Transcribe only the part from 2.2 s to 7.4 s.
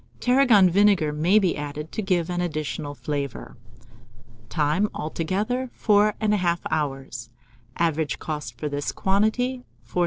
an additional flavour. Time. Altogether 4 1/2 hours.